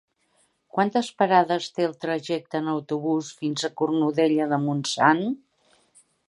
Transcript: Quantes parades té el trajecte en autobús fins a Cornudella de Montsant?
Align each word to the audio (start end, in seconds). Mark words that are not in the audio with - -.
Quantes 0.75 1.09
parades 1.21 1.67
té 1.75 1.85
el 1.87 1.93
trajecte 2.05 2.61
en 2.63 2.71
autobús 2.73 3.29
fins 3.43 3.67
a 3.69 3.73
Cornudella 3.83 4.49
de 4.55 4.61
Montsant? 4.65 5.25